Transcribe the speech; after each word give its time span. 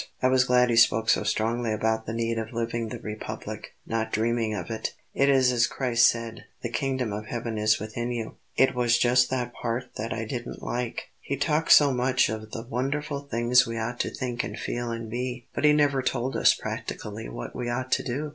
I 0.19 0.29
was 0.29 0.45
glad 0.45 0.71
he 0.71 0.75
spoke 0.75 1.09
so 1.09 1.21
strongly 1.21 1.71
about 1.71 2.07
the 2.07 2.11
need 2.13 2.39
of 2.39 2.53
living 2.53 2.89
the 2.89 2.97
Republic, 2.97 3.75
not 3.85 4.11
dreaming 4.11 4.55
of 4.55 4.71
it. 4.71 4.95
It 5.13 5.29
is 5.29 5.51
as 5.51 5.67
Christ 5.67 6.07
said: 6.07 6.45
'The 6.63 6.69
Kingdom 6.71 7.13
of 7.13 7.27
Heaven 7.27 7.59
is 7.59 7.79
within 7.79 8.09
you.'" 8.09 8.37
"It 8.57 8.73
was 8.73 8.97
just 8.97 9.29
that 9.29 9.53
part 9.53 9.91
that 9.97 10.11
I 10.11 10.25
didn't 10.25 10.63
like. 10.63 11.09
He 11.21 11.37
talked 11.37 11.71
so 11.73 11.93
much 11.93 12.29
of 12.29 12.49
the 12.49 12.63
wonderful 12.67 13.19
things 13.19 13.67
we 13.67 13.77
ought 13.77 13.99
to 13.99 14.09
think 14.09 14.43
and 14.43 14.57
feel 14.57 14.89
and 14.89 15.07
be, 15.07 15.45
but 15.53 15.65
he 15.65 15.71
never 15.71 16.01
told 16.01 16.35
us 16.35 16.55
practically 16.55 17.29
what 17.29 17.55
we 17.55 17.69
ought 17.69 17.91
to 17.91 18.01
do." 18.03 18.29